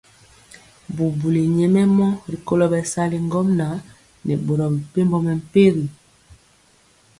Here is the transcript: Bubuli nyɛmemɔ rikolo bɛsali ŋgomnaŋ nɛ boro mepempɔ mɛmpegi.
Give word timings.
Bubuli 0.95 1.41
nyɛmemɔ 1.57 2.07
rikolo 2.31 2.65
bɛsali 2.71 3.17
ŋgomnaŋ 3.25 3.73
nɛ 4.25 4.33
boro 4.45 4.65
mepempɔ 4.75 5.17
mɛmpegi. 5.25 5.85